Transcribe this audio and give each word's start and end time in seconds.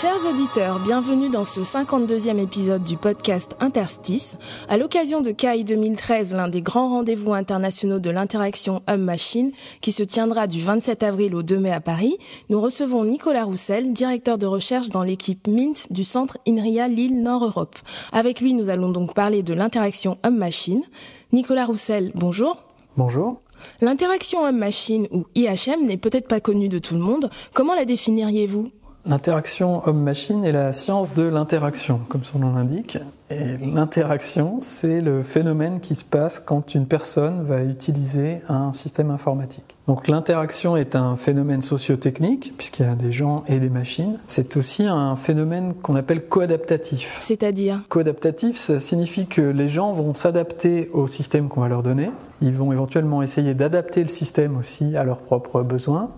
Chers 0.00 0.26
auditeurs, 0.26 0.78
bienvenue 0.78 1.28
dans 1.28 1.44
ce 1.44 1.58
52e 1.58 2.38
épisode 2.38 2.84
du 2.84 2.96
podcast 2.96 3.56
Interstice. 3.58 4.38
À 4.68 4.76
l'occasion 4.76 5.22
de 5.22 5.32
CAI 5.32 5.64
2013, 5.64 6.34
l'un 6.34 6.46
des 6.46 6.62
grands 6.62 6.90
rendez-vous 6.90 7.32
internationaux 7.32 7.98
de 7.98 8.08
l'interaction 8.08 8.80
homme-machine, 8.86 9.50
qui 9.80 9.90
se 9.90 10.04
tiendra 10.04 10.46
du 10.46 10.62
27 10.62 11.02
avril 11.02 11.34
au 11.34 11.42
2 11.42 11.58
mai 11.58 11.72
à 11.72 11.80
Paris, 11.80 12.16
nous 12.48 12.60
recevons 12.60 13.04
Nicolas 13.04 13.42
Roussel, 13.42 13.92
directeur 13.92 14.38
de 14.38 14.46
recherche 14.46 14.90
dans 14.90 15.02
l'équipe 15.02 15.48
MINT 15.48 15.88
du 15.90 16.04
centre 16.04 16.38
INRIA 16.46 16.86
Lille 16.86 17.20
Nord-Europe. 17.20 17.76
Avec 18.12 18.40
lui, 18.40 18.54
nous 18.54 18.68
allons 18.68 18.90
donc 18.90 19.14
parler 19.14 19.42
de 19.42 19.52
l'interaction 19.52 20.16
homme-machine. 20.22 20.84
Nicolas 21.32 21.64
Roussel, 21.64 22.12
bonjour. 22.14 22.62
Bonjour. 22.96 23.40
L'interaction 23.80 24.44
homme-machine 24.44 25.08
ou 25.10 25.26
IHM 25.34 25.86
n'est 25.86 25.96
peut-être 25.96 26.28
pas 26.28 26.38
connue 26.38 26.68
de 26.68 26.78
tout 26.78 26.94
le 26.94 27.00
monde. 27.00 27.30
Comment 27.52 27.74
la 27.74 27.84
définiriez-vous? 27.84 28.70
L'interaction 29.08 29.80
homme-machine 29.88 30.44
est 30.44 30.52
la 30.52 30.70
science 30.74 31.14
de 31.14 31.22
l'interaction, 31.22 31.98
comme 32.10 32.24
son 32.24 32.40
nom 32.40 32.52
l'indique. 32.52 32.98
Et 33.30 33.56
l'interaction, 33.56 34.58
c'est 34.60 35.00
le 35.00 35.22
phénomène 35.22 35.80
qui 35.80 35.94
se 35.94 36.04
passe 36.04 36.40
quand 36.40 36.74
une 36.74 36.86
personne 36.86 37.42
va 37.42 37.62
utiliser 37.62 38.42
un 38.50 38.74
système 38.74 39.10
informatique. 39.10 39.76
Donc 39.86 40.08
l'interaction 40.08 40.76
est 40.76 40.94
un 40.94 41.16
phénomène 41.16 41.62
sociotechnique, 41.62 42.52
puisqu'il 42.58 42.84
y 42.84 42.88
a 42.88 42.94
des 42.94 43.10
gens 43.10 43.44
et 43.48 43.60
des 43.60 43.70
machines. 43.70 44.18
C'est 44.26 44.58
aussi 44.58 44.84
un 44.84 45.16
phénomène 45.16 45.72
qu'on 45.72 45.96
appelle 45.96 46.26
coadaptatif. 46.26 47.16
C'est-à-dire? 47.18 47.80
Coadaptatif, 47.88 48.58
ça 48.58 48.78
signifie 48.78 49.26
que 49.26 49.40
les 49.40 49.68
gens 49.68 49.92
vont 49.92 50.12
s'adapter 50.12 50.90
au 50.92 51.06
système 51.06 51.48
qu'on 51.48 51.62
va 51.62 51.68
leur 51.68 51.82
donner. 51.82 52.10
Ils 52.42 52.52
vont 52.52 52.72
éventuellement 52.72 53.22
essayer 53.22 53.54
d'adapter 53.54 54.02
le 54.02 54.10
système 54.10 54.58
aussi 54.58 54.98
à 54.98 55.04
leurs 55.04 55.22
propres 55.22 55.62
besoins. 55.62 56.10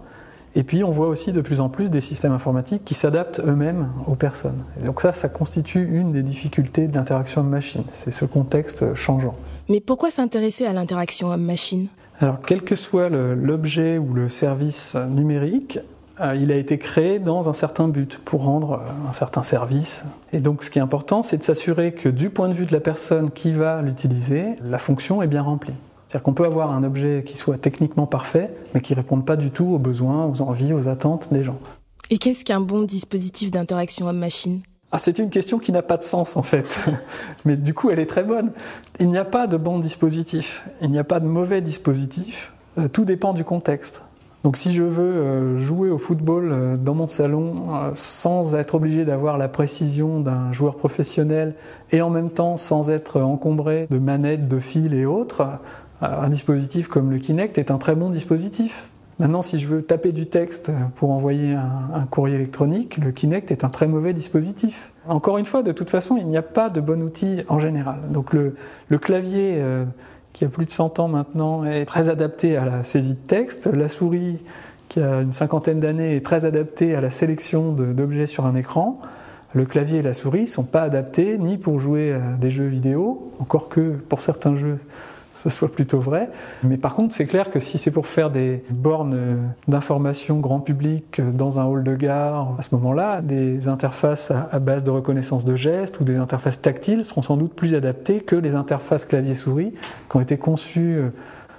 Et 0.57 0.63
puis 0.63 0.83
on 0.83 0.91
voit 0.91 1.09
aussi 1.09 1.33
de 1.33 1.41
plus 1.41 1.61
en 1.61 1.69
plus 1.69 1.91
des 1.91 2.01
systèmes 2.01 2.33
informatiques 2.33 2.85
qui 2.85 2.95
s'adaptent 2.95 3.41
eux-mêmes 3.41 3.89
aux 4.07 4.17
personnes. 4.17 4.65
Et 4.81 4.85
donc 4.85 5.01
ça, 5.01 5.13
ça 5.13 5.29
constitue 5.29 5.89
une 5.93 6.13
des 6.13 6.23
difficultés 6.23 6.89
de 6.89 6.97
l'interaction 6.97 7.43
homme-machine. 7.43 7.85
C'est 7.91 8.11
ce 8.11 8.25
contexte 8.25 8.95
changeant. 8.95 9.37
Mais 9.69 9.81
pourquoi 9.81 10.11
s'intéresser 10.11 10.67
à 10.67 10.73
l'interaction 10.73 11.29
homme-machine? 11.29 11.87
Alors 12.19 12.41
quel 12.45 12.63
que 12.63 12.75
soit 12.75 13.09
l'objet 13.09 13.97
ou 13.97 14.13
le 14.13 14.29
service 14.29 14.97
numérique, 15.09 15.79
euh, 16.21 16.35
il 16.35 16.53
a 16.53 16.57
été 16.57 16.77
créé 16.77 17.19
dans 17.19 17.49
un 17.49 17.55
certain 17.55 17.89
but 17.89 18.21
pour 18.25 18.45
rendre 18.45 18.73
euh, 18.73 19.09
un 19.09 19.13
certain 19.13 19.43
service. 19.43 20.05
Et 20.33 20.41
donc 20.41 20.65
ce 20.65 20.71
qui 20.71 20.79
est 20.79 20.83
important, 20.83 21.23
c'est 21.23 21.39
de 21.39 21.43
s'assurer 21.43 21.93
que 21.93 22.09
du 22.09 22.29
point 22.29 22.49
de 22.49 22.53
vue 22.53 22.67
de 22.67 22.73
la 22.73 22.81
personne 22.81 23.31
qui 23.31 23.53
va 23.53 23.81
l'utiliser, 23.81 24.57
la 24.63 24.79
fonction 24.79 25.23
est 25.23 25.27
bien 25.27 25.43
remplie. 25.43 25.73
C'est-à-dire 26.11 26.25
qu'on 26.25 26.35
peut 26.35 26.45
avoir 26.45 26.73
un 26.73 26.83
objet 26.83 27.23
qui 27.25 27.39
soit 27.39 27.57
techniquement 27.57 28.09
parfait, 28.09 28.53
mais 28.75 28.81
qui 28.81 28.95
ne 28.95 28.97
réponde 28.97 29.25
pas 29.25 29.37
du 29.37 29.53
tout 29.53 29.67
aux 29.67 29.79
besoins, 29.79 30.27
aux 30.27 30.41
envies, 30.41 30.73
aux 30.73 30.89
attentes 30.89 31.33
des 31.33 31.45
gens. 31.45 31.61
Et 32.11 32.19
qu'est-ce 32.19 32.45
qu'un 32.45 32.61
bon 32.61 32.83
dispositif 32.83 33.53
d'interaction 33.53 34.09
homme-machine? 34.09 34.59
Ah, 34.91 34.99
c'est 34.99 35.21
une 35.21 35.31
question 35.31 35.61
qui 35.61 35.71
n'a 35.71 35.83
pas 35.83 35.97
de 35.97 36.03
sens 36.03 36.37
en 36.37 36.43
fait, 36.43 36.85
mais 37.45 37.55
du 37.55 37.75
coup 37.75 37.91
elle 37.91 38.01
est 38.01 38.07
très 38.07 38.25
bonne. 38.25 38.51
Il 38.99 39.09
n'y 39.09 39.19
a 39.19 39.25
pas 39.25 39.47
de 39.47 39.57
bon 39.57 39.79
dispositif, 39.79 40.65
il 40.83 40.91
n'y 40.91 40.99
a 40.99 41.05
pas 41.05 41.21
de 41.21 41.27
mauvais 41.27 41.61
dispositif, 41.61 42.53
Euh, 42.79 42.89
tout 42.89 43.05
dépend 43.05 43.33
du 43.33 43.45
contexte. 43.45 44.03
Donc 44.45 44.57
si 44.57 44.73
je 44.73 44.83
veux 44.83 45.13
euh, 45.13 45.59
jouer 45.59 45.91
au 45.91 45.99
football 45.99 46.51
euh, 46.51 46.77
dans 46.77 46.95
mon 46.95 47.09
salon 47.09 47.67
sans 47.95 48.55
être 48.55 48.77
obligé 48.77 49.05
d'avoir 49.05 49.39
la 49.39 49.49
précision 49.49 50.21
d'un 50.21 50.53
joueur 50.53 50.77
professionnel 50.77 51.55
et 51.91 52.01
en 52.01 52.11
même 52.11 52.31
temps 52.31 52.57
sans 52.57 52.91
être 52.91 53.21
encombré 53.21 53.87
de 53.91 53.99
manettes, 53.99 54.49
de 54.49 54.59
fils 54.59 54.93
et 54.93 55.05
autres, 55.05 55.43
un 56.01 56.29
dispositif 56.29 56.89
comme 56.89 57.11
le 57.11 57.19
Kinect 57.19 57.59
est 57.59 57.71
un 57.71 57.79
très 57.79 57.95
bon 57.95 58.11
dispositif. 58.11 58.91
Maintenant, 59.21 59.43
si 59.43 59.59
je 59.59 59.67
veux 59.67 59.83
taper 59.83 60.13
du 60.13 60.25
texte 60.25 60.73
pour 60.95 61.11
envoyer 61.11 61.53
un, 61.53 62.07
courrier 62.11 62.37
électronique, 62.37 62.97
le 63.05 63.13
Kinect 63.13 63.51
est 63.51 63.65
un 63.65 63.69
très 63.69 63.87
mauvais 63.87 64.15
dispositif. 64.15 64.93
Encore 65.07 65.37
une 65.37 65.45
fois, 65.45 65.63
de 65.63 65.73
toute 65.73 65.91
façon, 65.91 66.17
il 66.17 66.27
n'y 66.27 66.39
a 66.39 66.43
pas 66.43 66.71
de 66.71 66.81
bon 66.81 67.03
outil 67.03 67.43
en 67.49 67.59
général. 67.59 67.99
Donc 68.11 68.33
le, 68.33 68.55
clavier, 68.99 69.57
euh, 69.59 69.85
qui 70.33 70.47
a 70.47 70.49
plus 70.49 70.65
de 70.65 70.71
100 70.71 71.01
ans 71.01 71.09
maintenant, 71.09 71.67
est 71.67 71.85
très 71.85 72.09
adapté 72.09 72.57
à 72.57 72.65
la 72.65 72.83
saisie 72.83 73.13
de 73.13 73.19
texte. 73.19 73.67
La 73.67 73.89
souris, 73.89 74.43
qui 74.89 75.01
a 75.01 75.21
une 75.21 75.35
cinquantaine 75.35 75.81
d'années, 75.81 76.17
est 76.17 76.25
très 76.25 76.47
adaptée 76.47 76.97
à 76.97 77.03
la 77.03 77.11
sélection 77.11 77.73
d'objets 77.73 78.27
sur 78.27 78.47
un 78.47 78.55
écran. 78.55 79.03
Le 79.53 79.67
clavier 79.67 79.99
et 79.99 80.03
la 80.03 80.15
souris 80.15 80.43
ne 80.43 80.47
sont 80.47 80.65
pas 80.65 80.81
adaptés 80.81 81.37
ni 81.37 81.59
pour 81.59 81.79
jouer 81.79 82.15
à 82.15 82.37
des 82.41 82.51
jeux 82.51 82.69
vidéo, 82.69 83.31
encore 83.39 83.69
que 83.69 83.91
pour 84.09 84.23
certains 84.23 84.57
jeux 84.57 84.79
ce 85.33 85.49
soit 85.49 85.71
plutôt 85.71 86.01
vrai. 86.01 86.31
Mais 86.63 86.77
par 86.77 86.95
contre, 86.95 87.15
c'est 87.15 87.27
clair 87.27 87.51
que 87.51 87.61
si 87.61 87.79
c'est 87.79 87.91
pour 87.91 88.07
faire 88.07 88.31
des 88.31 88.63
bornes 88.71 89.53
d'information 89.69 90.39
grand 90.41 90.61
public 90.61 91.21
dans 91.21 91.59
un 91.59 91.65
hall 91.65 91.85
de 91.85 91.95
gare, 91.95 92.55
à 92.59 92.63
ce 92.63 92.75
moment-là, 92.75 93.21
des 93.23 93.69
interfaces 93.69 94.31
à 94.31 94.59
base 94.59 94.85
de 94.85 94.91
reconnaissance 94.91 95.45
de 95.45 95.55
gestes 95.55 96.01
ou 96.01 96.05
des 96.05 96.17
interfaces 96.17 96.61
tactiles 96.61 97.05
seront 97.05 97.23
sans 97.23 97.37
doute 97.37 97.55
plus 97.55 97.75
adaptées 97.75 98.21
que 98.21 98.37
les 98.37 98.55
interfaces 98.55 99.05
clavier-souris 99.05 99.73
qui 100.09 100.17
ont 100.17 100.21
été 100.21 100.37
conçues 100.39 100.97
euh, 100.97 101.11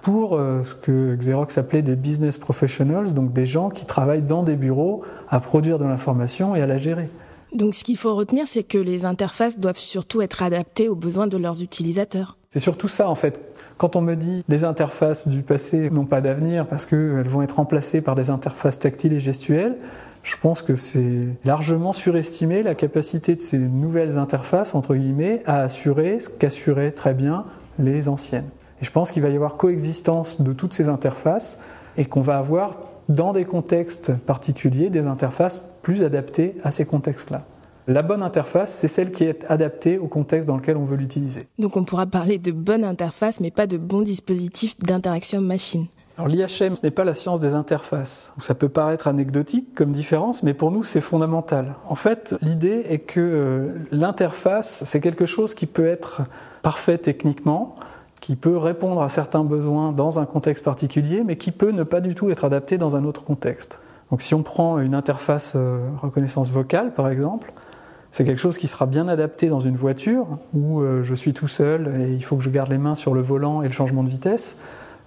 pour 0.01 0.35
euh, 0.35 0.63
ce 0.63 0.73
que 0.73 1.15
Xerox 1.15 1.57
appelait 1.57 1.81
des 1.81 1.95
business 1.95 2.37
professionals, 2.37 3.13
donc 3.13 3.33
des 3.33 3.45
gens 3.45 3.69
qui 3.69 3.85
travaillent 3.85 4.23
dans 4.23 4.43
des 4.43 4.55
bureaux 4.55 5.03
à 5.29 5.39
produire 5.39 5.77
de 5.77 5.85
l'information 5.85 6.55
et 6.55 6.61
à 6.61 6.65
la 6.65 6.77
gérer. 6.77 7.09
Donc 7.53 7.75
ce 7.75 7.83
qu'il 7.83 7.97
faut 7.97 8.15
retenir, 8.15 8.47
c'est 8.47 8.63
que 8.63 8.77
les 8.77 9.05
interfaces 9.05 9.59
doivent 9.59 9.77
surtout 9.77 10.21
être 10.21 10.41
adaptées 10.41 10.87
aux 10.87 10.95
besoins 10.95 11.27
de 11.27 11.37
leurs 11.37 11.61
utilisateurs. 11.61 12.37
C'est 12.49 12.59
surtout 12.59 12.87
ça 12.87 13.09
en 13.09 13.15
fait. 13.15 13.41
Quand 13.77 13.95
on 13.95 14.01
me 14.01 14.15
dit 14.15 14.43
les 14.47 14.63
interfaces 14.63 15.27
du 15.27 15.41
passé 15.41 15.89
n'ont 15.89 16.05
pas 16.05 16.21
d'avenir 16.21 16.67
parce 16.67 16.85
qu'elles 16.85 17.27
vont 17.27 17.41
être 17.41 17.55
remplacées 17.57 18.01
par 18.01 18.15
des 18.15 18.29
interfaces 18.29 18.79
tactiles 18.79 19.13
et 19.13 19.19
gestuelles, 19.19 19.77
je 20.23 20.35
pense 20.37 20.61
que 20.61 20.75
c'est 20.75 21.21
largement 21.45 21.93
surestimé 21.93 22.61
la 22.61 22.75
capacité 22.75 23.35
de 23.35 23.39
ces 23.39 23.57
nouvelles 23.57 24.17
interfaces, 24.17 24.75
entre 24.75 24.95
guillemets, 24.95 25.41
à 25.45 25.61
assurer 25.61 26.19
ce 26.19 26.29
qu'assuraient 26.29 26.91
très 26.91 27.13
bien 27.13 27.45
les 27.79 28.07
anciennes. 28.07 28.49
Et 28.81 28.85
je 28.85 28.91
pense 28.91 29.11
qu'il 29.11 29.23
va 29.23 29.29
y 29.29 29.35
avoir 29.35 29.57
coexistence 29.57 30.41
de 30.41 30.53
toutes 30.53 30.73
ces 30.73 30.89
interfaces 30.89 31.57
et 31.97 32.05
qu'on 32.05 32.21
va 32.21 32.37
avoir 32.37 32.77
dans 33.15 33.33
des 33.33 33.45
contextes 33.45 34.13
particuliers 34.25 34.89
des 34.89 35.07
interfaces 35.07 35.67
plus 35.81 36.03
adaptées 36.03 36.55
à 36.63 36.71
ces 36.71 36.85
contextes-là. 36.85 37.43
La 37.87 38.03
bonne 38.03 38.23
interface, 38.23 38.73
c'est 38.73 38.87
celle 38.87 39.11
qui 39.11 39.23
est 39.23 39.43
adaptée 39.49 39.97
au 39.97 40.07
contexte 40.07 40.47
dans 40.47 40.55
lequel 40.55 40.77
on 40.77 40.85
veut 40.85 40.95
l'utiliser. 40.95 41.47
Donc 41.59 41.75
on 41.77 41.83
pourra 41.83 42.05
parler 42.05 42.37
de 42.37 42.51
bonne 42.51 42.83
interface, 42.83 43.39
mais 43.39 43.51
pas 43.51 43.67
de 43.67 43.77
bon 43.77 44.01
dispositif 44.01 44.79
d'interaction 44.79 45.39
homme-machine. 45.39 45.87
Alors 46.17 46.27
l'IHM, 46.27 46.75
ce 46.75 46.83
n'est 46.83 46.91
pas 46.91 47.03
la 47.03 47.15
science 47.15 47.39
des 47.39 47.53
interfaces. 47.55 48.31
Ça 48.37 48.53
peut 48.53 48.69
paraître 48.69 49.07
anecdotique 49.07 49.73
comme 49.73 49.91
différence, 49.91 50.43
mais 50.43 50.53
pour 50.53 50.69
nous, 50.71 50.83
c'est 50.83 51.01
fondamental. 51.01 51.75
En 51.87 51.95
fait, 51.95 52.35
l'idée 52.41 52.85
est 52.87 52.99
que 52.99 53.19
euh, 53.19 53.79
l'interface, 53.91 54.83
c'est 54.85 55.01
quelque 55.01 55.25
chose 55.25 55.53
qui 55.53 55.65
peut 55.65 55.87
être 55.87 56.21
parfait 56.61 56.99
techniquement, 56.99 57.75
qui 58.21 58.35
peut 58.35 58.55
répondre 58.55 59.01
à 59.01 59.09
certains 59.09 59.43
besoins 59.43 59.91
dans 59.91 60.19
un 60.19 60.25
contexte 60.25 60.63
particulier, 60.63 61.23
mais 61.25 61.35
qui 61.35 61.51
peut 61.51 61.71
ne 61.71 61.83
pas 61.83 61.99
du 61.99 62.15
tout 62.15 62.29
être 62.29 62.45
adapté 62.45 62.77
dans 62.77 62.95
un 62.95 63.03
autre 63.03 63.23
contexte. 63.23 63.81
Donc 64.11 64.21
si 64.21 64.33
on 64.35 64.43
prend 64.43 64.79
une 64.79 64.93
interface 64.93 65.53
euh, 65.55 65.79
reconnaissance 66.01 66.51
vocale, 66.51 66.93
par 66.93 67.09
exemple, 67.09 67.51
c'est 68.11 68.23
quelque 68.23 68.39
chose 68.39 68.57
qui 68.57 68.67
sera 68.67 68.85
bien 68.85 69.07
adapté 69.07 69.47
dans 69.47 69.59
une 69.59 69.75
voiture 69.75 70.27
où 70.53 70.81
euh, 70.81 71.01
je 71.01 71.15
suis 71.15 71.33
tout 71.33 71.47
seul 71.47 72.01
et 72.01 72.13
il 72.13 72.23
faut 72.23 72.35
que 72.35 72.43
je 72.43 72.49
garde 72.49 72.69
les 72.69 72.77
mains 72.77 72.95
sur 72.95 73.13
le 73.13 73.21
volant 73.21 73.63
et 73.63 73.67
le 73.67 73.73
changement 73.73 74.03
de 74.03 74.09
vitesse. 74.09 74.55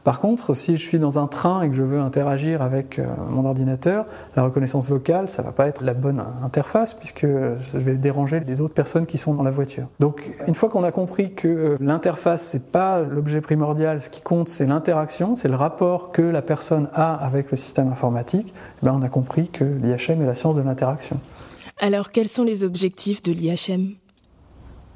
Par 0.04 0.20
contre, 0.20 0.52
si 0.52 0.76
je 0.76 0.82
suis 0.82 0.98
dans 0.98 1.18
un 1.18 1.26
train 1.26 1.62
et 1.62 1.70
que 1.70 1.74
je 1.74 1.82
veux 1.82 1.98
interagir 1.98 2.60
avec 2.60 2.98
euh, 2.98 3.06
mon 3.30 3.46
ordinateur, 3.46 4.04
la 4.36 4.42
reconnaissance 4.42 4.86
vocale, 4.86 5.30
ça 5.30 5.40
va 5.40 5.50
pas 5.50 5.66
être 5.66 5.82
la 5.82 5.94
bonne 5.94 6.22
interface 6.42 6.92
puisque 6.92 7.26
je 7.26 7.78
vais 7.78 7.94
déranger 7.94 8.40
les 8.46 8.60
autres 8.60 8.74
personnes 8.74 9.06
qui 9.06 9.16
sont 9.16 9.32
dans 9.32 9.42
la 9.42 9.50
voiture. 9.50 9.86
Donc, 10.00 10.30
une 10.46 10.54
fois 10.54 10.68
qu'on 10.68 10.84
a 10.84 10.92
compris 10.92 11.32
que 11.32 11.48
euh, 11.48 11.76
l'interface 11.80 12.42
c'est 12.42 12.70
pas 12.70 13.00
l'objet 13.00 13.40
primordial, 13.40 14.02
ce 14.02 14.10
qui 14.10 14.20
compte 14.20 14.50
c'est 14.50 14.66
l'interaction, 14.66 15.36
c'est 15.36 15.48
le 15.48 15.56
rapport 15.56 16.12
que 16.12 16.22
la 16.22 16.42
personne 16.42 16.90
a 16.92 17.14
avec 17.14 17.50
le 17.50 17.56
système 17.56 17.88
informatique, 17.88 18.52
eh 18.82 18.86
ben, 18.86 18.92
on 18.94 19.02
a 19.02 19.08
compris 19.08 19.48
que 19.48 19.64
l'IHM 19.64 20.20
est 20.20 20.26
la 20.26 20.34
science 20.34 20.56
de 20.56 20.62
l'interaction. 20.62 21.18
Alors 21.80 22.12
quels 22.12 22.28
sont 22.28 22.44
les 22.44 22.62
objectifs 22.62 23.22
de 23.22 23.32
l'IHM 23.32 23.94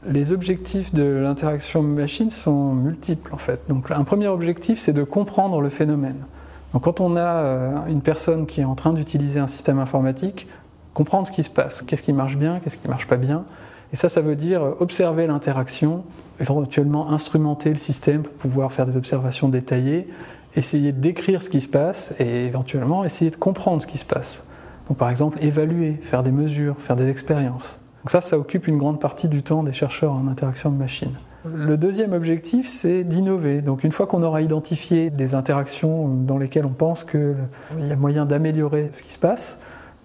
Les 0.06 0.30
objectifs 0.30 0.94
de 0.94 1.02
l'interaction 1.02 1.82
machine 1.82 2.30
sont 2.30 2.72
multiples 2.72 3.34
en 3.34 3.36
fait. 3.36 3.60
Donc 3.68 3.90
un 3.90 4.04
premier 4.04 4.28
objectif 4.28 4.78
c'est 4.78 4.92
de 4.92 5.02
comprendre 5.02 5.60
le 5.60 5.68
phénomène. 5.68 6.24
Donc 6.72 6.84
quand 6.84 7.00
on 7.00 7.16
a 7.16 7.20
euh, 7.20 7.86
une 7.88 8.00
personne 8.00 8.46
qui 8.46 8.60
est 8.60 8.64
en 8.64 8.76
train 8.76 8.92
d'utiliser 8.92 9.40
un 9.40 9.48
système 9.48 9.80
informatique, 9.80 10.46
comprendre 10.94 11.26
ce 11.26 11.32
qui 11.32 11.42
se 11.42 11.50
passe, 11.50 11.82
qu'est-ce 11.82 12.02
qui 12.02 12.12
marche 12.12 12.36
bien, 12.36 12.60
qu'est-ce 12.60 12.76
qui 12.76 12.86
marche 12.86 13.08
pas 13.08 13.16
bien. 13.16 13.44
Et 13.92 13.96
ça 13.96 14.08
ça 14.08 14.20
veut 14.20 14.36
dire 14.36 14.62
observer 14.78 15.26
l'interaction, 15.26 16.04
éventuellement 16.38 17.10
instrumenter 17.10 17.70
le 17.70 17.78
système 17.78 18.22
pour 18.22 18.34
pouvoir 18.34 18.72
faire 18.72 18.86
des 18.86 18.96
observations 18.96 19.48
détaillées, 19.48 20.06
essayer 20.54 20.92
de 20.92 21.00
décrire 21.00 21.42
ce 21.42 21.50
qui 21.50 21.60
se 21.60 21.68
passe 21.68 22.12
et 22.20 22.46
éventuellement 22.46 23.04
essayer 23.04 23.32
de 23.32 23.36
comprendre 23.36 23.82
ce 23.82 23.88
qui 23.88 23.98
se 23.98 24.04
passe. 24.04 24.44
Donc 24.86 24.96
par 24.96 25.10
exemple, 25.10 25.38
évaluer, 25.40 25.94
faire 26.02 26.22
des 26.22 26.30
mesures, 26.30 26.76
faire 26.78 26.94
des 26.94 27.10
expériences. 27.10 27.80
Donc 28.08 28.12
ça, 28.12 28.22
ça 28.22 28.38
occupe 28.38 28.66
une 28.68 28.78
grande 28.78 29.00
partie 29.00 29.28
du 29.28 29.42
temps 29.42 29.62
des 29.62 29.74
chercheurs 29.74 30.14
en 30.14 30.28
interaction 30.28 30.70
de 30.70 30.78
machine. 30.78 31.10
Le 31.44 31.76
deuxième 31.76 32.14
objectif, 32.14 32.66
c'est 32.66 33.04
d'innover. 33.04 33.60
Donc 33.60 33.84
une 33.84 33.92
fois 33.92 34.06
qu'on 34.06 34.22
aura 34.22 34.40
identifié 34.40 35.10
des 35.10 35.34
interactions 35.34 36.08
dans 36.08 36.38
lesquelles 36.38 36.64
on 36.64 36.70
pense 36.70 37.04
qu'il 37.04 37.36
y 37.78 37.92
a 37.92 37.96
moyen 37.96 38.24
d'améliorer 38.24 38.88
ce 38.92 39.02
qui 39.02 39.12
se 39.12 39.18
passe, 39.18 39.58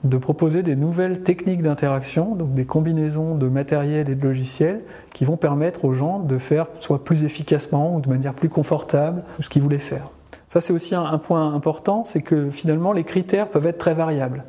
de 0.04 0.18
proposer 0.18 0.64
des 0.64 0.76
nouvelles 0.76 1.22
techniques 1.22 1.62
d'interaction, 1.62 2.36
donc 2.36 2.54
des 2.54 2.66
combinaisons 2.66 3.36
de 3.36 3.48
matériel 3.48 4.10
et 4.10 4.16
de 4.16 4.24
logiciels 4.28 4.82
qui 5.14 5.24
vont 5.24 5.38
permettre 5.38 5.86
aux 5.86 5.94
gens 5.94 6.20
de 6.20 6.38
faire 6.38 6.66
soit 6.82 7.06
plus 7.06 7.24
efficacement 7.24 7.96
ou 7.96 8.02
de 8.02 8.10
manière 8.10 8.34
plus 8.34 8.50
confortable 8.50 9.24
ce 9.40 9.48
qu'ils 9.48 9.62
voulaient 9.62 9.80
faire. 9.80 10.10
Ça, 10.50 10.60
c'est 10.60 10.74
aussi 10.74 10.94
un, 10.94 11.18
point 11.20 11.54
important, 11.54 12.04
c'est 12.04 12.22
que 12.22 12.52
finalement, 12.52 12.92
les 12.92 13.06
critères 13.06 13.48
peuvent 13.48 13.66
être 13.66 13.78
très 13.78 13.94
variables. 13.94 14.44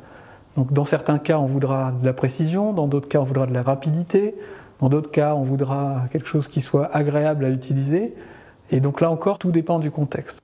Donc, 0.55 0.71
dans 0.71 0.85
certains 0.85 1.19
cas, 1.19 1.37
on 1.37 1.45
voudra 1.45 1.91
de 1.91 2.05
la 2.05 2.13
précision, 2.13 2.73
dans 2.73 2.87
d'autres 2.87 3.09
cas, 3.09 3.19
on 3.19 3.23
voudra 3.23 3.45
de 3.45 3.53
la 3.53 3.61
rapidité, 3.61 4.35
dans 4.79 4.89
d'autres 4.89 5.11
cas, 5.11 5.35
on 5.35 5.43
voudra 5.43 6.03
quelque 6.11 6.27
chose 6.27 6.47
qui 6.47 6.61
soit 6.61 6.93
agréable 6.93 7.45
à 7.45 7.49
utiliser. 7.49 8.13
Et 8.71 8.79
donc 8.79 9.01
là 9.01 9.11
encore, 9.11 9.37
tout 9.37 9.51
dépend 9.51 9.79
du 9.79 9.91
contexte. 9.91 10.39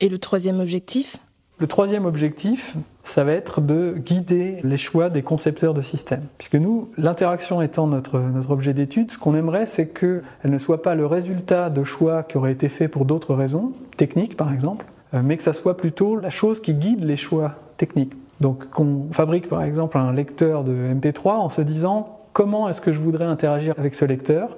Et 0.00 0.08
le 0.08 0.18
troisième 0.18 0.60
objectif? 0.60 1.16
Le 1.58 1.68
troisième 1.68 2.04
objectif, 2.04 2.76
ça 3.04 3.22
va 3.22 3.32
être 3.32 3.60
de 3.60 3.94
guider 3.96 4.58
les 4.64 4.76
choix 4.76 5.08
des 5.08 5.22
concepteurs 5.22 5.72
de 5.72 5.80
systèmes. 5.80 6.24
Puisque 6.36 6.56
nous, 6.56 6.90
l'interaction 6.96 7.62
étant 7.62 7.86
notre, 7.86 8.18
notre 8.18 8.50
objet 8.50 8.74
d'étude, 8.74 9.12
ce 9.12 9.18
qu'on 9.18 9.36
aimerait, 9.36 9.66
c'est 9.66 9.86
qu'elle 9.86 10.22
ne 10.44 10.58
soit 10.58 10.82
pas 10.82 10.96
le 10.96 11.06
résultat 11.06 11.70
de 11.70 11.84
choix 11.84 12.24
qui 12.24 12.36
auraient 12.38 12.52
été 12.52 12.68
faits 12.68 12.90
pour 12.90 13.04
d'autres 13.04 13.34
raisons, 13.34 13.72
techniques 13.96 14.36
par 14.36 14.52
exemple, 14.52 14.86
euh, 15.14 15.22
mais 15.24 15.36
que 15.36 15.44
ça 15.44 15.52
soit 15.52 15.76
plutôt 15.76 16.18
la 16.18 16.30
chose 16.30 16.60
qui 16.60 16.74
guide 16.74 17.04
les 17.04 17.16
choix 17.16 17.54
techniques. 17.76 18.14
Donc 18.40 18.68
qu'on 18.70 19.08
fabrique 19.12 19.48
par 19.48 19.62
exemple 19.62 19.96
un 19.98 20.12
lecteur 20.12 20.64
de 20.64 20.72
MP3 20.72 21.30
en 21.32 21.48
se 21.48 21.62
disant 21.62 22.18
comment 22.32 22.68
est-ce 22.68 22.80
que 22.80 22.92
je 22.92 22.98
voudrais 22.98 23.24
interagir 23.24 23.74
avec 23.78 23.94
ce 23.94 24.04
lecteur? 24.04 24.56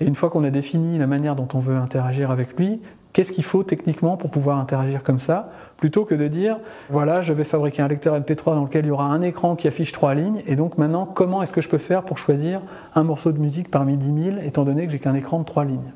Et 0.00 0.06
une 0.06 0.14
fois 0.14 0.30
qu'on 0.30 0.44
a 0.44 0.50
défini 0.50 0.96
la 0.98 1.06
manière 1.06 1.36
dont 1.36 1.48
on 1.54 1.58
veut 1.58 1.76
interagir 1.76 2.30
avec 2.30 2.58
lui, 2.58 2.80
qu'est-ce 3.12 3.32
qu'il 3.32 3.44
faut 3.44 3.64
techniquement 3.64 4.16
pour 4.16 4.30
pouvoir 4.30 4.58
interagir 4.58 5.02
comme 5.02 5.18
ça? 5.18 5.50
Plutôt 5.76 6.04
que 6.04 6.14
de 6.14 6.28
dire 6.28 6.58
voilà, 6.88 7.20
je 7.20 7.32
vais 7.32 7.44
fabriquer 7.44 7.82
un 7.82 7.88
lecteur 7.88 8.18
MP3 8.18 8.54
dans 8.54 8.64
lequel 8.64 8.86
il 8.86 8.88
y 8.88 8.92
aura 8.92 9.06
un 9.06 9.22
écran 9.22 9.56
qui 9.56 9.68
affiche 9.68 9.92
trois 9.92 10.14
lignes, 10.14 10.42
et 10.46 10.56
donc 10.56 10.78
maintenant, 10.78 11.04
comment 11.04 11.42
est-ce 11.42 11.52
que 11.52 11.60
je 11.60 11.68
peux 11.68 11.78
faire 11.78 12.02
pour 12.04 12.18
choisir 12.18 12.62
un 12.94 13.02
morceau 13.02 13.32
de 13.32 13.38
musique 13.38 13.70
parmi 13.70 13.96
10 13.96 14.22
000, 14.32 14.36
étant 14.42 14.64
donné 14.64 14.86
que 14.86 14.92
j'ai 14.92 14.98
qu'un 14.98 15.14
écran 15.14 15.40
de 15.40 15.44
trois 15.44 15.64
lignes? 15.64 15.92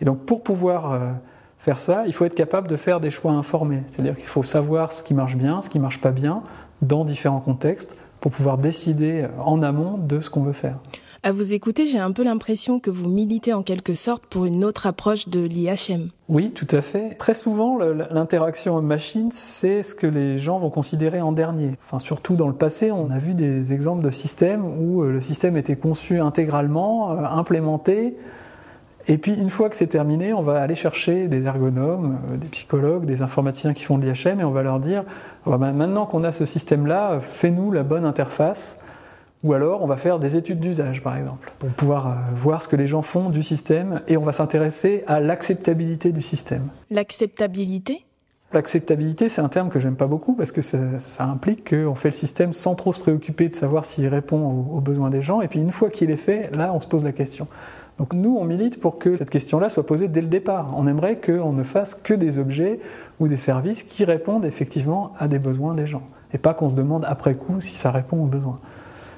Et 0.00 0.04
donc, 0.04 0.18
pour 0.20 0.42
pouvoir 0.42 0.92
euh, 0.92 1.12
faire 1.58 1.78
ça, 1.78 2.04
il 2.06 2.12
faut 2.12 2.24
être 2.24 2.34
capable 2.34 2.68
de 2.68 2.76
faire 2.76 3.00
des 3.00 3.10
choix 3.10 3.32
informés, 3.32 3.82
c'est-à-dire 3.86 4.16
qu'il 4.16 4.26
faut 4.26 4.42
savoir 4.42 4.92
ce 4.92 5.02
qui 5.02 5.14
marche 5.14 5.36
bien, 5.36 5.62
ce 5.62 5.68
qui 5.68 5.78
marche 5.78 6.00
pas 6.00 6.12
bien, 6.12 6.42
dans 6.82 7.04
différents 7.04 7.40
contextes, 7.40 7.96
pour 8.20 8.32
pouvoir 8.32 8.58
décider 8.58 9.22
euh, 9.22 9.28
en 9.44 9.62
amont 9.62 9.98
de 9.98 10.20
ce 10.20 10.30
qu'on 10.30 10.42
veut 10.42 10.52
faire. 10.52 10.78
À 11.24 11.32
vous 11.32 11.52
écouter, 11.52 11.88
j'ai 11.88 11.98
un 11.98 12.12
peu 12.12 12.22
l'impression 12.22 12.78
que 12.78 12.90
vous 12.90 13.08
militez 13.08 13.52
en 13.52 13.64
quelque 13.64 13.92
sorte 13.92 14.24
pour 14.26 14.44
une 14.44 14.64
autre 14.64 14.86
approche 14.86 15.28
de 15.28 15.40
l'IHM. 15.40 16.10
Oui, 16.28 16.52
tout 16.52 16.68
à 16.70 16.80
fait. 16.80 17.16
Très 17.16 17.34
souvent, 17.34 17.76
l'interaction 17.76 18.76
homme-machine, 18.76 19.30
c'est 19.32 19.82
ce 19.82 19.96
que 19.96 20.06
les 20.06 20.38
gens 20.38 20.58
vont 20.58 20.70
considérer 20.70 21.20
en 21.20 21.32
dernier. 21.32 21.76
Enfin, 21.82 21.98
surtout 21.98 22.36
dans 22.36 22.46
le 22.46 22.54
passé, 22.54 22.92
on 22.92 23.10
a 23.10 23.18
vu 23.18 23.34
des 23.34 23.72
exemples 23.72 24.04
de 24.04 24.10
systèmes 24.10 24.64
où 24.64 25.02
euh, 25.02 25.10
le 25.10 25.20
système 25.20 25.56
était 25.56 25.74
conçu 25.74 26.20
intégralement, 26.20 27.10
euh, 27.10 27.24
implémenté, 27.24 28.16
et 29.08 29.18
puis 29.18 29.32
une 29.32 29.50
fois 29.50 29.68
que 29.68 29.76
c'est 29.76 29.88
terminé, 29.88 30.32
on 30.32 30.42
va 30.42 30.60
aller 30.60 30.74
chercher 30.74 31.28
des 31.28 31.46
ergonomes, 31.46 32.18
euh, 32.30 32.36
des 32.36 32.48
psychologues, 32.48 33.04
des 33.04 33.22
informaticiens 33.22 33.72
qui 33.74 33.84
font 33.84 33.98
de 33.98 34.06
l'IHM 34.06 34.40
et 34.40 34.44
on 34.44 34.50
va 34.50 34.62
leur 34.62 34.78
dire 34.78 35.04
bah, 35.46 35.56
maintenant 35.56 36.06
qu'on 36.06 36.24
a 36.24 36.32
ce 36.32 36.44
système-là, 36.44 37.20
fais-nous 37.20 37.72
la 37.72 37.82
bonne 37.82 38.04
interface 38.04 38.78
ou 39.44 39.52
alors, 39.52 39.82
on 39.82 39.86
va 39.86 39.96
faire 39.96 40.18
des 40.18 40.36
études 40.36 40.58
d'usage, 40.58 41.02
par 41.02 41.16
exemple, 41.16 41.52
pour 41.60 41.68
pouvoir 41.70 42.08
euh, 42.08 42.12
voir 42.34 42.60
ce 42.60 42.66
que 42.66 42.74
les 42.74 42.88
gens 42.88 43.02
font 43.02 43.30
du 43.30 43.44
système, 43.44 44.02
et 44.08 44.16
on 44.16 44.22
va 44.22 44.32
s'intéresser 44.32 45.04
à 45.06 45.20
l'acceptabilité 45.20 46.10
du 46.10 46.22
système. 46.22 46.68
L'acceptabilité? 46.90 48.04
L'acceptabilité, 48.52 49.28
c'est 49.28 49.42
un 49.42 49.48
terme 49.48 49.68
que 49.68 49.78
j'aime 49.78 49.94
pas 49.94 50.06
beaucoup 50.06 50.34
parce 50.34 50.52
que 50.52 50.62
ça, 50.62 51.24
implique 51.24 51.68
qu'on 51.68 51.94
fait 51.94 52.08
le 52.08 52.14
système 52.14 52.54
sans 52.54 52.74
trop 52.74 52.94
se 52.94 53.00
préoccuper 53.00 53.48
de 53.48 53.54
savoir 53.54 53.84
s'il 53.84 54.08
répond 54.08 54.38
aux, 54.72 54.80
besoins 54.80 55.10
des 55.10 55.20
gens. 55.20 55.42
Et 55.42 55.48
puis 55.48 55.60
une 55.60 55.70
fois 55.70 55.90
qu'il 55.90 56.10
est 56.10 56.16
fait, 56.16 56.50
là, 56.56 56.72
on 56.72 56.80
se 56.80 56.88
pose 56.88 57.04
la 57.04 57.12
question. 57.12 57.46
Donc 57.98 58.12
nous, 58.12 58.36
on 58.36 58.44
milite 58.44 58.80
pour 58.80 58.98
que 58.98 59.16
cette 59.16 59.30
question-là 59.30 59.68
soit 59.68 59.84
posée 59.84 60.06
dès 60.06 60.20
le 60.20 60.28
départ. 60.28 60.72
On 60.76 60.86
aimerait 60.86 61.20
qu'on 61.20 61.52
ne 61.52 61.64
fasse 61.64 61.94
que 61.94 62.14
des 62.14 62.38
objets 62.38 62.78
ou 63.18 63.26
des 63.26 63.36
services 63.36 63.82
qui 63.82 64.04
répondent 64.04 64.44
effectivement 64.44 65.12
à 65.18 65.26
des 65.26 65.40
besoins 65.40 65.74
des 65.74 65.86
gens. 65.86 66.02
Et 66.32 66.38
pas 66.38 66.54
qu'on 66.54 66.70
se 66.70 66.74
demande 66.76 67.04
après 67.06 67.34
coup 67.34 67.60
si 67.60 67.74
ça 67.74 67.90
répond 67.90 68.22
aux 68.22 68.26
besoins. 68.26 68.60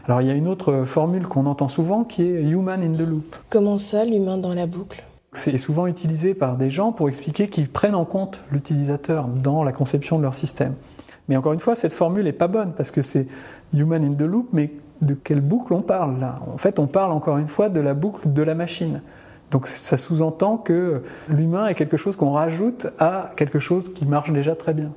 Alors 0.07 0.23
il 0.23 0.29
y 0.29 0.31
a 0.31 0.35
une 0.35 0.49
autre 0.49 0.85
formule 0.87 1.27
qu'on 1.27 1.45
entend 1.45 1.69
souvent 1.69 2.05
qui 2.05 2.23
est 2.23 2.43
human 2.43 2.83
in 2.83 2.93
the 2.93 3.07
loop. 3.07 3.37
Comment 3.51 3.77
ça, 3.77 4.05
l'humain 4.05 4.39
dans 4.39 4.55
la 4.55 4.67
boucle? 4.67 5.05
C'est 5.35 5.57
souvent 5.59 5.87
utilisé 5.87 6.35
par 6.35 6.57
des 6.57 6.71
gens 6.71 6.91
pour 6.91 7.09
expliquer 7.09 7.49
qu'ils 7.49 7.69
prennent 7.69 7.95
en 7.95 8.07
compte 8.07 8.43
l'utilisateur 8.51 9.29
dans 9.29 9.63
la 9.63 9.73
conception 9.73 10.17
de 10.17 10.23
leur 10.23 10.35
système. 10.35 10.75
Mais 11.29 11.37
encore 11.37 11.53
une 11.53 11.61
fois, 11.61 11.77
cette 11.77 11.93
formule 11.93 12.25
n'est 12.25 12.33
pas 12.33 12.49
bonne 12.49 12.73
parce 12.73 12.91
que 12.91 13.03
c'est 13.03 13.27
human 13.73 14.03
in 14.03 14.15
the 14.15 14.23
loop, 14.23 14.49
mais 14.53 14.73
de 15.03 15.15
quelle 15.15 15.41
boucle 15.41 15.73
on 15.73 15.83
parle 15.83 16.19
là? 16.19 16.41
En 16.53 16.59
fait, 16.59 16.79
on 16.79 16.87
parle 16.87 17.13
encore 17.13 17.39
une 17.39 17.49
fois 17.49 17.69
de 17.69 17.81
la 17.81 17.95
boucle 17.95 18.33
de 18.33 18.43
la 18.43 18.55
machine. 18.55 19.03
Donc 19.51 19.67
ça 19.67 19.97
sous-entend 19.97 20.57
que 20.57 21.03
l'humain 21.29 21.67
est 21.67 21.75
quelque 21.75 21.97
chose 21.97 22.17
qu'on 22.17 22.33
rajoute 22.33 22.87
à 22.99 23.33
quelque 23.37 23.59
chose 23.59 23.93
qui 23.93 24.07
marche 24.07 24.33
déjà 24.33 24.55
très 24.55 24.75
bien. 24.75 24.93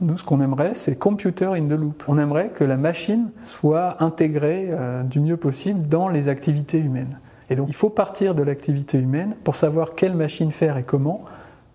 Nous, 0.00 0.16
ce 0.16 0.24
qu'on 0.24 0.40
aimerait, 0.40 0.72
c'est 0.74 0.96
computer 0.96 1.46
in 1.54 1.66
the 1.66 1.72
loop. 1.72 2.02
On 2.08 2.18
aimerait 2.18 2.48
que 2.48 2.64
la 2.64 2.76
machine 2.76 3.30
soit 3.40 4.02
intégrée 4.02 4.68
euh, 4.70 5.02
du 5.04 5.20
mieux 5.20 5.36
possible 5.36 5.86
dans 5.86 6.08
les 6.08 6.28
activités 6.28 6.78
humaines. 6.78 7.20
Et 7.50 7.54
donc, 7.54 7.68
il 7.68 7.74
faut 7.74 7.90
partir 7.90 8.34
de 8.34 8.42
l'activité 8.42 8.98
humaine 8.98 9.36
pour 9.44 9.54
savoir 9.54 9.94
quelle 9.94 10.14
machine 10.14 10.50
faire 10.50 10.76
et 10.76 10.82
comment, 10.82 11.22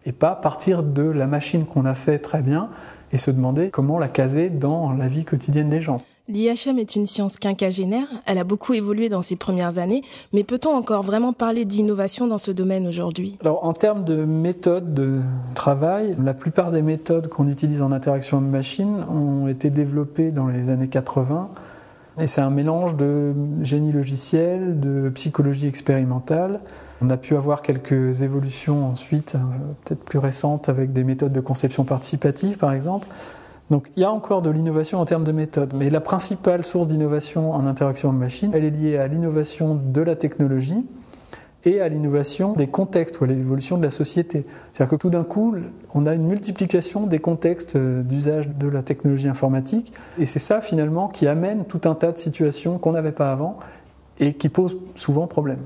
et 0.05 0.11
pas 0.11 0.35
partir 0.35 0.83
de 0.83 1.03
la 1.03 1.27
machine 1.27 1.65
qu'on 1.65 1.85
a 1.85 1.93
fait 1.93 2.19
très 2.19 2.41
bien 2.41 2.69
et 3.11 3.17
se 3.17 3.31
demander 3.31 3.69
comment 3.69 3.99
la 3.99 4.09
caser 4.09 4.49
dans 4.49 4.91
la 4.91 5.07
vie 5.07 5.23
quotidienne 5.23 5.69
des 5.69 5.81
gens. 5.81 6.01
L'IHM 6.29 6.77
est 6.77 6.97
une 6.97 7.05
science 7.05 7.37
quinquagénaire, 7.37 8.07
elle 8.25 8.37
a 8.37 8.43
beaucoup 8.43 8.73
évolué 8.73 9.07
dans 9.07 9.21
ses 9.21 9.37
premières 9.37 9.77
années, 9.77 10.01
mais 10.33 10.43
peut-on 10.43 10.71
encore 10.71 11.01
vraiment 11.01 11.31
parler 11.31 11.63
d'innovation 11.63 12.27
dans 12.27 12.37
ce 12.37 12.51
domaine 12.51 12.85
aujourd'hui? 12.85 13.37
Alors 13.39 13.65
en 13.65 13.71
termes 13.71 14.03
de 14.03 14.25
méthodes 14.25 14.93
de 14.93 15.21
travail, 15.55 16.17
la 16.21 16.33
plupart 16.33 16.71
des 16.71 16.81
méthodes 16.81 17.29
qu'on 17.29 17.47
utilise 17.47 17.81
en 17.81 17.93
interaction 17.93 18.41
machine 18.41 19.05
ont 19.09 19.47
été 19.47 19.69
développées 19.69 20.31
dans 20.31 20.47
les 20.47 20.69
années 20.69 20.89
80 20.89 21.49
et 22.19 22.27
c'est 22.27 22.41
un 22.41 22.49
mélange 22.49 22.97
de 22.97 23.33
génie 23.61 23.93
logiciel, 23.93 24.81
de 24.81 25.09
psychologie 25.09 25.67
expérimentale. 25.67 26.59
On 27.01 27.09
a 27.09 27.15
pu 27.15 27.37
avoir 27.37 27.61
quelques 27.61 28.21
évolutions 28.21 28.85
ensuite, 28.87 29.35
euh, 29.35 29.39
peut-être 29.85 30.03
plus 30.03 30.19
récentes, 30.19 30.67
avec 30.67 30.91
des 30.91 31.03
méthodes 31.05 31.31
de 31.31 31.39
conception 31.39 31.85
participative 31.85 32.57
par 32.57 32.73
exemple. 32.73 33.07
Donc 33.69 33.89
il 33.95 34.01
y 34.01 34.05
a 34.05 34.11
encore 34.11 34.41
de 34.41 34.49
l'innovation 34.49 34.99
en 34.99 35.05
termes 35.05 35.25
de 35.25 35.31
méthode, 35.31 35.73
mais 35.75 35.89
la 35.89 36.01
principale 36.01 36.63
source 36.63 36.87
d'innovation 36.87 37.51
en 37.51 37.65
interaction 37.65 38.11
machine, 38.13 38.51
elle 38.53 38.63
est 38.63 38.69
liée 38.69 38.97
à 38.97 39.07
l'innovation 39.07 39.75
de 39.75 40.01
la 40.01 40.15
technologie 40.15 40.85
et 41.65 41.81
à 41.81 41.89
l'innovation 41.89 42.53
des 42.53 42.67
contextes 42.67 43.19
ou 43.19 43.25
à 43.25 43.27
l'évolution 43.27 43.77
de 43.77 43.83
la 43.83 43.89
société. 43.89 44.45
C'est-à-dire 44.71 44.91
que 44.91 44.95
tout 44.95 45.09
d'un 45.09 45.25
coup, 45.25 45.55
on 45.93 46.05
a 46.05 46.13
une 46.13 46.25
multiplication 46.25 47.07
des 47.07 47.19
contextes 47.19 47.75
euh, 47.75 48.03
d'usage 48.03 48.47
de 48.47 48.67
la 48.67 48.83
technologie 48.83 49.27
informatique, 49.27 49.91
et 50.17 50.25
c'est 50.25 50.39
ça 50.39 50.61
finalement 50.61 51.09
qui 51.09 51.27
amène 51.27 51.65
tout 51.65 51.81
un 51.85 51.95
tas 51.95 52.13
de 52.13 52.17
situations 52.17 52.77
qu'on 52.77 52.91
n'avait 52.91 53.11
pas 53.11 53.31
avant 53.31 53.55
et 54.19 54.33
qui 54.33 54.47
posent 54.47 54.77
souvent 54.95 55.27
problème. 55.27 55.59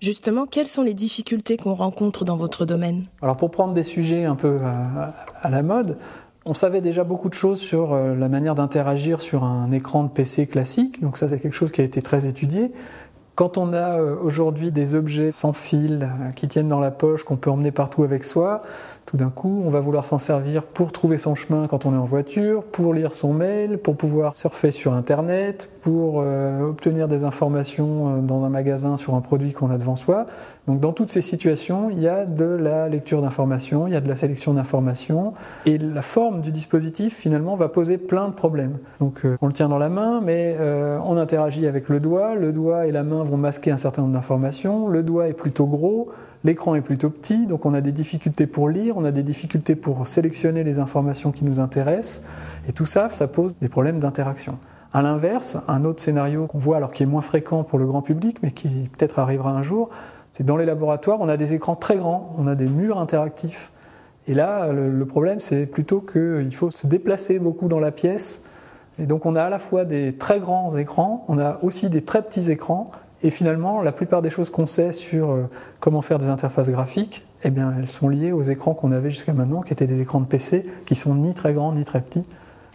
Justement, 0.00 0.46
quelles 0.46 0.68
sont 0.68 0.82
les 0.82 0.94
difficultés 0.94 1.56
qu'on 1.56 1.74
rencontre 1.74 2.24
dans 2.24 2.36
votre 2.36 2.64
domaine? 2.64 3.02
Alors 3.20 3.36
pour 3.36 3.50
prendre 3.50 3.74
des 3.74 3.82
sujets 3.82 4.26
un 4.26 4.36
peu 4.36 4.60
à, 4.62 5.14
à 5.42 5.50
la 5.50 5.64
mode, 5.64 5.98
on 6.48 6.54
savait 6.54 6.80
déjà 6.80 7.04
beaucoup 7.04 7.28
de 7.28 7.34
choses 7.34 7.60
sur 7.60 7.92
euh, 7.92 8.14
la 8.14 8.28
manière 8.28 8.54
d'interagir 8.54 9.20
sur 9.20 9.44
un 9.44 9.70
écran 9.70 10.02
de 10.02 10.08
PC 10.08 10.46
classique, 10.46 11.02
donc 11.02 11.18
ça 11.18 11.28
c'est 11.28 11.38
quelque 11.38 11.54
chose 11.54 11.72
qui 11.72 11.82
a 11.82 11.84
été 11.84 12.00
très 12.00 12.26
étudié. 12.26 12.72
Quand 13.34 13.58
on 13.58 13.74
a 13.74 13.98
euh, 14.00 14.16
aujourd'hui 14.20 14.72
des 14.72 14.94
objets 14.94 15.30
sans 15.30 15.52
fil 15.52 16.08
euh, 16.10 16.30
qui 16.30 16.48
tiennent 16.48 16.66
dans 16.66 16.80
la 16.80 16.90
poche, 16.90 17.22
qu'on 17.22 17.36
peut 17.36 17.50
emmener 17.50 17.70
partout 17.70 18.02
avec 18.02 18.24
soi, 18.24 18.62
tout 19.04 19.18
d'un 19.18 19.28
coup, 19.28 19.62
on 19.64 19.68
va 19.68 19.80
vouloir 19.80 20.06
s'en 20.06 20.16
servir 20.16 20.64
pour 20.64 20.90
trouver 20.90 21.18
son 21.18 21.34
chemin 21.34 21.66
quand 21.68 21.84
on 21.84 21.92
est 21.92 21.98
en 21.98 22.06
voiture, 22.06 22.64
pour 22.64 22.94
lire 22.94 23.12
son 23.12 23.34
mail, 23.34 23.76
pour 23.76 23.96
pouvoir 23.96 24.34
surfer 24.34 24.70
sur 24.70 24.94
Internet, 24.94 25.70
pour 25.82 26.16
obtenir 26.16 27.08
des 27.08 27.24
informations 27.24 28.20
dans 28.20 28.44
un 28.44 28.50
magasin 28.50 28.98
sur 28.98 29.14
un 29.14 29.22
produit 29.22 29.52
qu'on 29.52 29.70
a 29.70 29.78
devant 29.78 29.96
soi. 29.96 30.26
Donc 30.68 30.78
dans 30.78 30.92
toutes 30.92 31.10
ces 31.10 31.22
situations, 31.22 31.90
il 31.90 31.98
y 31.98 32.06
a 32.06 32.26
de 32.26 32.44
la 32.44 32.88
lecture 32.88 33.20
d'informations, 33.20 33.88
il 33.88 33.94
y 33.94 33.96
a 33.96 34.00
de 34.00 34.08
la 34.08 34.14
sélection 34.14 34.54
d'informations, 34.54 35.32
et 35.66 35.78
la 35.78 36.02
forme 36.02 36.42
du 36.42 36.52
dispositif 36.52 37.16
finalement 37.16 37.56
va 37.56 37.68
poser 37.68 37.98
plein 37.98 38.28
de 38.28 38.34
problèmes. 38.34 38.78
Donc 39.00 39.24
euh, 39.24 39.36
on 39.40 39.46
le 39.46 39.52
tient 39.52 39.68
dans 39.68 39.78
la 39.78 39.88
main, 39.88 40.20
mais 40.20 40.56
on 41.04 41.16
interagit 41.16 41.66
avec 41.66 41.88
le 41.88 41.98
doigt, 41.98 42.34
le 42.34 42.52
doigt 42.52 42.86
et 42.86 42.92
la 42.92 43.02
main 43.02 43.24
vont 43.24 43.36
masquer 43.36 43.70
un 43.70 43.76
certain 43.76 44.02
nombre 44.02 44.14
d'informations, 44.14 44.88
le 44.88 45.02
doigt 45.02 45.28
est 45.28 45.32
plutôt 45.32 45.66
gros, 45.66 46.08
L'écran 46.44 46.76
est 46.76 46.82
plutôt 46.82 47.10
petit, 47.10 47.46
donc 47.46 47.66
on 47.66 47.74
a 47.74 47.80
des 47.80 47.90
difficultés 47.90 48.46
pour 48.46 48.68
lire, 48.68 48.96
on 48.96 49.04
a 49.04 49.10
des 49.10 49.24
difficultés 49.24 49.74
pour 49.74 50.06
sélectionner 50.06 50.62
les 50.62 50.78
informations 50.78 51.32
qui 51.32 51.44
nous 51.44 51.58
intéressent, 51.58 52.22
et 52.68 52.72
tout 52.72 52.86
ça, 52.86 53.08
ça 53.08 53.26
pose 53.26 53.56
des 53.58 53.68
problèmes 53.68 53.98
d'interaction. 53.98 54.56
À 54.92 55.02
l'inverse, 55.02 55.58
un 55.66 55.84
autre 55.84 56.00
scénario 56.00 56.46
qu'on 56.46 56.58
voit 56.58 56.76
alors 56.76 56.92
qui 56.92 57.02
est 57.02 57.06
moins 57.06 57.22
fréquent 57.22 57.64
pour 57.64 57.78
le 57.78 57.86
grand 57.86 58.02
public, 58.02 58.38
mais 58.42 58.52
qui 58.52 58.88
peut-être 58.96 59.18
arrivera 59.18 59.50
un 59.50 59.62
jour, 59.62 59.90
c'est 60.32 60.44
dans 60.44 60.56
les 60.56 60.64
laboratoires, 60.64 61.18
on 61.20 61.28
a 61.28 61.36
des 61.36 61.54
écrans 61.54 61.74
très 61.74 61.96
grands, 61.96 62.34
on 62.38 62.46
a 62.46 62.54
des 62.54 62.66
murs 62.66 62.98
interactifs. 62.98 63.72
Et 64.28 64.34
là, 64.34 64.72
le, 64.72 65.06
problème, 65.06 65.40
c'est 65.40 65.64
plutôt 65.64 66.00
qu'il 66.00 66.54
faut 66.54 66.70
se 66.70 66.86
déplacer 66.86 67.38
beaucoup 67.38 67.66
dans 67.66 67.80
la 67.80 67.90
pièce. 67.90 68.42
Et 68.98 69.06
donc, 69.06 69.24
on 69.24 69.34
a 69.34 69.44
à 69.44 69.48
la 69.48 69.58
fois 69.58 69.84
des 69.84 70.16
très 70.16 70.38
grands 70.38 70.76
écrans, 70.76 71.24
on 71.28 71.38
a 71.38 71.58
aussi 71.62 71.88
des 71.88 72.02
très 72.02 72.22
petits 72.22 72.50
écrans. 72.50 72.90
Et 73.22 73.30
finalement, 73.30 73.82
la 73.82 73.90
plupart 73.90 74.22
des 74.22 74.30
choses 74.30 74.50
qu'on 74.50 74.66
sait 74.66 74.92
sur 74.92 75.30
euh, 75.30 75.48
comment 75.80 76.02
faire 76.02 76.18
des 76.18 76.26
interfaces 76.26 76.70
graphiques, 76.70 77.26
eh 77.42 77.50
bien, 77.50 77.74
elles 77.76 77.88
sont 77.88 78.08
liées 78.08 78.32
aux 78.32 78.42
écrans 78.42 78.74
qu'on 78.74 78.92
avait 78.92 79.10
jusqu'à 79.10 79.32
maintenant, 79.32 79.62
qui 79.62 79.72
étaient 79.72 79.86
des 79.86 80.02
écrans 80.02 80.20
de 80.20 80.26
PC, 80.26 80.66
qui 80.86 80.94
sont 80.94 81.14
ni 81.14 81.34
très 81.34 81.54
grands 81.54 81.72
ni 81.72 81.84
très 81.84 82.00
petits. 82.00 82.24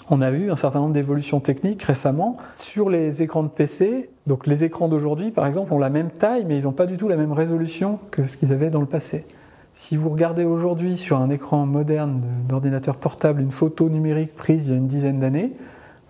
On 0.10 0.22
a 0.22 0.32
eu 0.32 0.52
un 0.52 0.56
certain 0.56 0.80
nombre 0.80 0.94
d'évolutions 0.94 1.40
techniques 1.40 1.84
récemment 1.84 2.38
sur 2.56 2.90
les 2.90 3.22
écrans 3.22 3.44
de 3.44 3.48
PC. 3.48 4.10
Donc 4.28 4.48
les 4.48 4.64
écrans 4.66 4.90
d'aujourd'hui, 4.90 5.32
par 5.32 5.46
exemple, 5.46 5.74
ont 5.74 5.80
la 5.80 5.90
même 5.90 6.12
taille, 6.12 6.46
mais 6.46 6.58
ils 6.58 6.64
n'ont 6.66 6.74
pas 6.74 6.86
du 6.86 6.98
tout 6.98 7.08
la 7.08 7.16
même 7.16 7.32
résolution 7.32 8.00
que 8.12 8.28
ce 8.28 8.36
qu'ils 8.36 8.52
avaient 8.52 8.70
dans 8.70 8.82
le 8.82 8.86
passé. 8.86 9.26
Si 9.74 9.96
vous 9.96 10.10
regardez 10.10 10.44
aujourd'hui 10.44 10.98
sur 10.98 11.20
un 11.20 11.30
écran 11.30 11.66
moderne 11.66 12.22
d'ordinateur 12.48 12.98
portable 12.98 13.42
une 13.42 13.52
photo 13.52 13.90
numérique 13.90 14.36
prise 14.36 14.68
il 14.68 14.72
y 14.72 14.74
a 14.74 14.78
une 14.78 14.88
dizaine 14.88 15.20
d'années, 15.20 15.54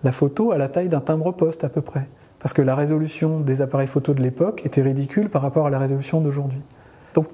la 0.03 0.11
photo 0.11 0.51
a 0.51 0.57
la 0.57 0.69
taille 0.69 0.89
d'un 0.89 0.99
timbre-poste 0.99 1.63
à 1.63 1.69
peu 1.69 1.81
près. 1.81 2.07
Parce 2.39 2.51
que 2.51 2.61
la 2.61 2.75
résolution 2.75 3.39
des 3.39 3.61
appareils 3.61 3.87
photo 3.87 4.13
de 4.13 4.21
l'époque 4.21 4.65
était 4.65 4.81
ridicule 4.81 5.29
par 5.29 5.41
rapport 5.41 5.67
à 5.67 5.69
la 5.69 5.79
résolution 5.79 6.19
d'aujourd'hui. 6.19 6.61
Donc 7.13 7.27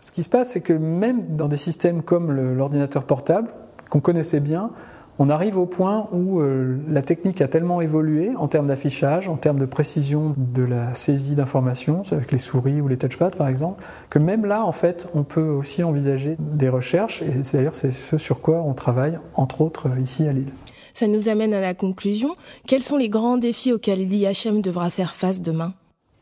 ce 0.00 0.12
qui 0.12 0.22
se 0.22 0.28
passe, 0.28 0.50
c'est 0.50 0.60
que 0.60 0.72
même 0.72 1.36
dans 1.36 1.46
des 1.46 1.56
systèmes 1.56 2.02
comme 2.02 2.32
l'ordinateur 2.32 3.04
portable, 3.04 3.50
qu'on 3.90 4.00
connaissait 4.00 4.40
bien, 4.40 4.70
on 5.18 5.30
arrive 5.30 5.56
au 5.56 5.66
point 5.66 6.08
où 6.12 6.40
euh, 6.40 6.78
la 6.88 7.02
technique 7.02 7.40
a 7.40 7.48
tellement 7.48 7.80
évolué 7.80 8.32
en 8.36 8.48
termes 8.48 8.66
d'affichage, 8.66 9.28
en 9.28 9.36
termes 9.36 9.58
de 9.58 9.66
précision 9.66 10.34
de 10.36 10.62
la 10.62 10.94
saisie 10.94 11.34
d'informations, 11.34 12.02
avec 12.10 12.32
les 12.32 12.38
souris 12.38 12.80
ou 12.80 12.88
les 12.88 12.96
touchpads 12.96 13.30
par 13.30 13.48
exemple, 13.48 13.84
que 14.10 14.18
même 14.18 14.44
là, 14.46 14.64
en 14.64 14.72
fait, 14.72 15.08
on 15.14 15.24
peut 15.24 15.48
aussi 15.48 15.82
envisager 15.82 16.36
des 16.38 16.68
recherches, 16.68 17.22
et 17.22 17.30
d'ailleurs 17.52 17.74
c'est 17.74 17.90
ce 17.90 18.18
sur 18.18 18.40
quoi 18.40 18.62
on 18.62 18.74
travaille, 18.74 19.18
entre 19.34 19.60
autres 19.60 19.88
ici 19.98 20.26
à 20.26 20.32
Lille. 20.32 20.52
Ça 20.92 21.06
nous 21.06 21.28
amène 21.28 21.52
à 21.52 21.60
la 21.60 21.74
conclusion. 21.74 22.34
Quels 22.66 22.82
sont 22.82 22.96
les 22.96 23.10
grands 23.10 23.36
défis 23.36 23.72
auxquels 23.72 24.08
l'IHM 24.08 24.62
devra 24.62 24.88
faire 24.88 25.14
face 25.14 25.42
demain? 25.42 25.74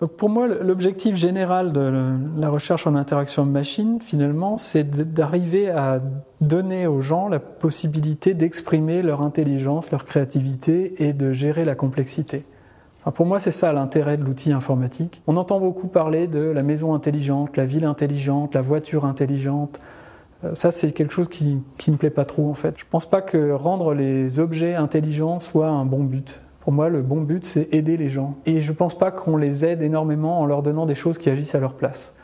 Pour 0.06 0.28
moi, 0.28 0.46
l'objectif 0.46 1.16
général 1.16 1.72
de 1.72 2.14
la 2.36 2.48
recherche 2.48 2.86
en 2.86 2.94
interaction 2.94 3.44
machine, 3.44 3.98
finalement, 4.00 4.56
c'est 4.56 4.88
d'arriver 5.12 5.70
à 5.70 6.00
donner 6.40 6.86
aux 6.86 7.00
gens 7.00 7.28
la 7.28 7.38
possibilité 7.38 8.34
d'exprimer 8.34 9.02
leur 9.02 9.22
intelligence, 9.22 9.90
leur 9.90 10.04
créativité 10.04 11.02
et 11.02 11.12
de 11.12 11.32
gérer 11.32 11.64
la 11.64 11.74
complexité. 11.74 12.44
pour 13.14 13.26
moi, 13.26 13.38
c'est 13.40 13.50
ça 13.50 13.72
l'intérêt 13.72 14.16
de 14.16 14.24
l'outil 14.24 14.52
informatique. 14.52 15.22
On 15.26 15.36
entend 15.36 15.60
beaucoup 15.60 15.88
parler 15.88 16.26
de 16.26 16.40
la 16.40 16.62
maison 16.62 16.94
intelligente, 16.94 17.56
la 17.56 17.66
ville 17.66 17.84
intelligente, 17.84 18.54
la 18.54 18.62
voiture 18.62 19.04
intelligente. 19.04 19.80
Euh, 20.44 20.54
ça, 20.54 20.70
c'est 20.70 20.92
quelque 20.92 21.12
chose 21.12 21.28
qui 21.28 21.60
ne 21.86 21.92
me 21.92 21.96
plaît 21.98 22.10
pas 22.10 22.24
trop, 22.24 22.48
en 22.50 22.54
fait. 22.54 22.74
Je 22.78 22.84
ne 22.84 22.90
pense 22.90 23.06
pas 23.06 23.22
que 23.22 23.52
rendre 23.52 23.94
les 23.94 24.40
objets 24.40 24.74
intelligents 24.74 25.40
soit 25.40 25.68
un 25.68 25.84
bon 25.84 26.04
but. 26.04 26.40
Pour 26.64 26.72
moi, 26.72 26.88
le 26.88 27.02
bon 27.02 27.20
but, 27.20 27.44
c'est 27.44 27.68
aider 27.72 27.98
les 27.98 28.08
gens. 28.08 28.36
Et 28.46 28.62
je 28.62 28.72
ne 28.72 28.76
pense 28.76 28.96
pas 28.96 29.10
qu'on 29.10 29.36
les 29.36 29.66
aide 29.66 29.82
énormément 29.82 30.40
en 30.40 30.46
leur 30.46 30.62
donnant 30.62 30.86
des 30.86 30.94
choses 30.94 31.18
qui 31.18 31.28
agissent 31.28 31.54
à 31.54 31.60
leur 31.60 31.74
place. 31.74 32.14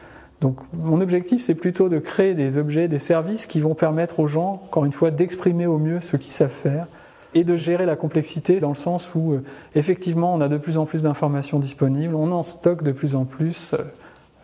Donc 0.41 0.57
mon 0.73 1.03
objectif, 1.03 1.43
c'est 1.43 1.55
plutôt 1.55 1.91
de 1.91 1.99
créer 1.99 2.33
des 2.33 2.57
objets, 2.57 2.89
des 2.89 2.99
services 2.99 3.47
qui 3.47 3.61
vont 3.61 3.75
permettre 3.75 4.19
aux 4.19 4.27
gens, 4.27 4.63
encore 4.65 4.87
une 4.87 4.93
fois, 4.93 5.11
d'exprimer 5.11 5.67
au 5.67 5.79
mieux 5.79 6.01
ce 6.01 6.17
qu'ils 6.17 6.33
savent 6.33 6.49
faire 6.49 6.87
et 7.35 7.45
de 7.45 7.55
gérer 7.55 7.85
la 7.85 7.97
complexité 7.97 8.61
dans 8.61 8.71
le 8.71 8.75
sens 8.75 9.15
où, 9.15 9.35
euh, 9.35 9.45
effectivement, 9.75 10.35
on 10.35 10.41
a 10.41 10.49
de 10.49 10.57
plus 10.57 10.79
en 10.79 10.87
plus 10.87 11.03
d'informations 11.03 11.59
disponibles, 11.59 12.15
on 12.15 12.33
en 12.33 12.43
stocke 12.43 12.83
de 12.83 12.93
plus 12.93 13.15
en 13.15 13.27
plus 13.27 13.75
euh, 13.75 13.83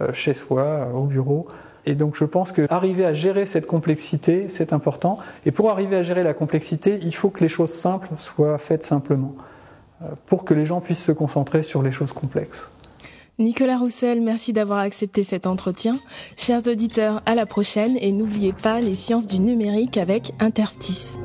euh, 0.03 0.13
chez 0.13 0.35
soi, 0.35 0.89
au 0.95 1.07
bureau. 1.07 1.49
Et 1.87 1.95
donc 1.95 2.17
je 2.17 2.25
pense 2.25 2.53
qu'arriver 2.53 3.07
à 3.07 3.15
gérer 3.15 3.47
cette 3.47 3.67
complexité, 3.67 4.51
c'est 4.51 4.75
important. 4.75 5.19
Et 5.47 5.53
pour 5.53 5.71
arriver 5.71 5.97
à 5.97 6.03
gérer 6.03 6.23
la 6.23 6.35
complexité, 6.35 6.99
il 7.03 7.15
faut 7.15 7.31
que 7.31 7.41
les 7.41 7.49
choses 7.49 7.73
simples 7.73 8.11
soient 8.17 8.59
faites 8.59 8.83
simplement 8.83 9.35
pour 10.27 10.45
que 10.45 10.55
les 10.55 10.67
gens 10.67 10.81
puissent 10.81 11.05
se 11.05 11.13
concentrer 11.13 11.63
sur 11.63 11.83
les 11.83 11.93
choses 11.93 12.13
complexes. 12.13 12.71
Nicolas 13.39 13.77
Roussel, 13.77 14.23
merci 14.23 14.55
d'avoir 14.55 14.79
accepté 14.79 15.23
cet 15.23 15.47
entretien. 15.47 15.95
Chers 16.39 16.67
auditeurs, 16.67 17.23
à 17.27 17.35
la 17.35 17.45
prochaine 17.45 17.99
et 18.01 18.11
n'oubliez 18.11 18.55
pas 18.55 18.81
les 18.81 18.95
sciences 18.95 19.27
du 19.27 19.41
numérique 19.41 19.99
avec 19.99 20.33
Interstice. 20.41 21.19